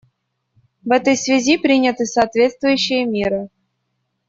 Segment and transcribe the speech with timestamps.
[0.81, 3.49] В этой связи приняты соответствующие меры.